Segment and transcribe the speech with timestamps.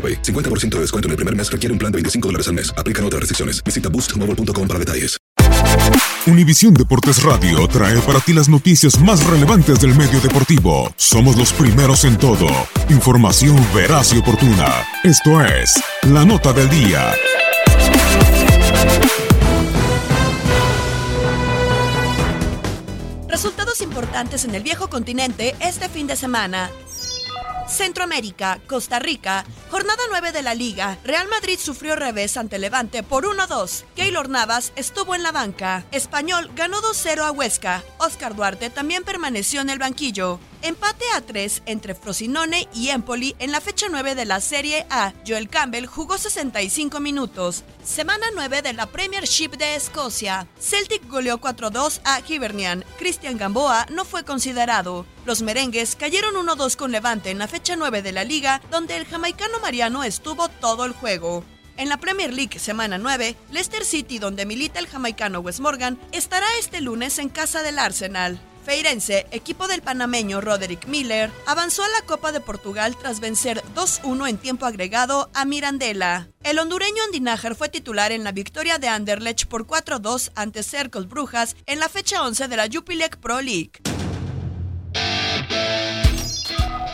[0.00, 0.22] AroPay.
[0.22, 2.72] 50% de descuento en el primer mes requiere un plan de 25 dólares al mes.
[2.78, 3.62] Aplican otras restricciones.
[3.62, 5.20] Visita boostmobile.com para detalles.
[6.26, 10.92] Univisión Deportes Radio trae para ti las noticias más relevantes del medio deportivo.
[10.96, 12.46] Somos los primeros en todo.
[12.88, 14.84] Información veraz y oportuna.
[15.02, 17.14] Esto es La Nota del Día.
[23.28, 26.70] Resultados importantes en el viejo continente este fin de semana.
[27.70, 30.98] Centroamérica, Costa Rica, jornada 9 de la Liga.
[31.04, 33.84] Real Madrid sufrió revés ante Levante por 1-2.
[33.94, 35.84] Keylor Navas estuvo en la banca.
[35.92, 37.82] Español ganó 2-0 a Huesca.
[37.98, 40.40] Oscar Duarte también permaneció en el banquillo.
[40.62, 45.14] Empate a 3 entre Frosinone y Empoli en la fecha 9 de la Serie A.
[45.26, 47.64] Joel Campbell jugó 65 minutos.
[47.82, 50.46] Semana 9 de la Premiership de Escocia.
[50.60, 52.84] Celtic goleó 4-2 a Hibernian.
[52.98, 55.06] Christian Gamboa no fue considerado.
[55.24, 59.06] Los merengues cayeron 1-2 con Levante en la fecha 9 de la liga, donde el
[59.06, 61.42] jamaicano Mariano estuvo todo el juego.
[61.78, 66.46] En la Premier League semana 9, Leicester City, donde milita el jamaicano Wes Morgan, estará
[66.58, 68.38] este lunes en casa del Arsenal.
[68.64, 74.28] Feirense, equipo del panameño Roderick Miller, avanzó a la Copa de Portugal tras vencer 2-1
[74.28, 76.28] en tiempo agregado a Mirandela.
[76.42, 81.56] El hondureño Andinajar fue titular en la victoria de Anderlecht por 4-2 ante Cercle Brujas
[81.66, 83.80] en la fecha 11 de la Jupiler Pro League.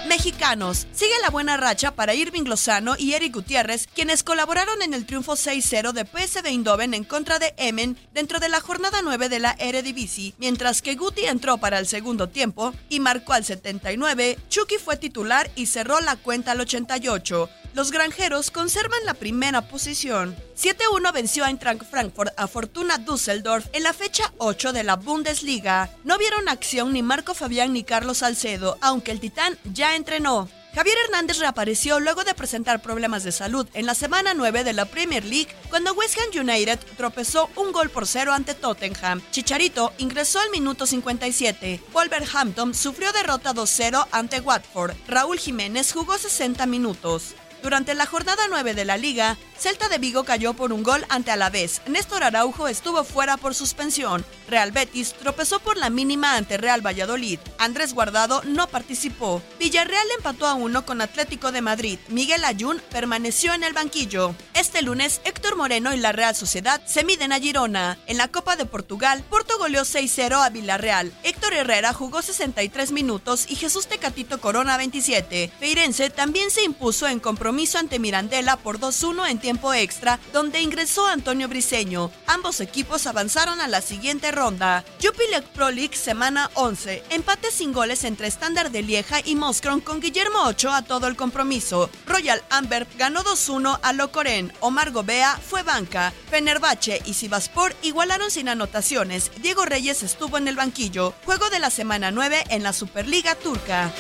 [0.07, 0.87] Mexicanos.
[0.93, 5.33] Sigue la buena racha para Irving Lozano y Eric Gutiérrez, quienes colaboraron en el triunfo
[5.33, 9.57] 6-0 de PSV Eindhoven en contra de Emen dentro de la jornada 9 de la
[9.59, 14.97] Eredivisie, mientras que Guti entró para el segundo tiempo y marcó al 79, Chucky fue
[14.97, 17.49] titular y cerró la cuenta al 88.
[17.77, 20.35] Los granjeros conservan la primera posición.
[20.57, 25.91] 7-1 venció a Eintracht Frankfurt a Fortuna Düsseldorf en la fecha 8 de la Bundesliga.
[26.03, 30.49] No vieron acción ni Marco Fabián ni Carlos Salcedo, aunque el Titán ya entrenó.
[30.75, 34.87] Javier Hernández reapareció luego de presentar problemas de salud en la semana 9 de la
[34.87, 39.21] Premier League cuando West Ham United tropezó un gol por cero ante Tottenham.
[39.33, 41.83] Chicharito ingresó al minuto 57.
[41.93, 44.95] Wolverhampton sufrió derrota 2-0 ante Watford.
[45.09, 47.35] Raúl Jiménez jugó 60 minutos.
[47.63, 51.31] Durante la jornada 9 de la liga, Celta de Vigo cayó por un gol ante
[51.31, 51.81] Alavés.
[51.87, 54.25] Néstor Araujo estuvo fuera por suspensión.
[54.49, 57.39] Real Betis tropezó por la mínima ante Real Valladolid.
[57.59, 59.43] Andrés Guardado no participó.
[59.59, 61.99] Villarreal empató a uno con Atlético de Madrid.
[62.09, 64.35] Miguel Ayun permaneció en el banquillo.
[64.55, 67.99] Este lunes, Héctor Moreno y la Real Sociedad se miden a Girona.
[68.07, 71.13] En la Copa de Portugal, Porto goleó 6-0 a Villarreal.
[71.23, 75.51] Héctor Herrera jugó 63 minutos y Jesús Tecatito Corona 27.
[75.59, 81.07] Feirense también se impuso en compromiso ante Mirandela por 2-1 en tiempo extra, donde ingresó
[81.07, 82.11] Antonio Briseño.
[82.27, 84.85] Ambos equipos avanzaron a la siguiente ronda.
[85.01, 87.05] Jupiler Pro League semana 11.
[87.11, 91.15] Empate sin goles entre Standard de Lieja y Moskron con Guillermo Ocho a todo el
[91.15, 91.91] compromiso.
[92.09, 94.53] Royal Amber ganó 2-1 a Locoren.
[94.59, 96.13] Omar Gobea fue banca.
[96.29, 99.31] Fenerbahce y Sivaspor igualaron sin anotaciones.
[99.43, 101.15] Diego Reyes estuvo en el banquillo.
[101.25, 103.93] Juego de la semana 9 en la Superliga Turca.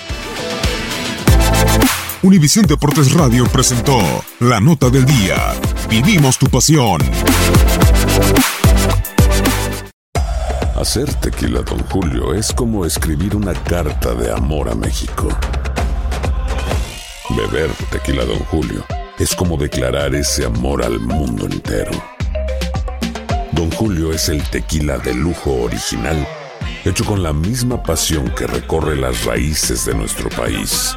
[2.26, 4.00] Univisión Deportes Radio presentó
[4.40, 5.36] la nota del día.
[5.88, 7.00] Vivimos tu pasión.
[10.74, 15.28] Hacer tequila, don Julio, es como escribir una carta de amor a México.
[17.30, 18.84] Beber tequila, don Julio,
[19.20, 21.92] es como declarar ese amor al mundo entero.
[23.52, 26.26] Don Julio es el tequila de lujo original,
[26.84, 30.96] hecho con la misma pasión que recorre las raíces de nuestro país.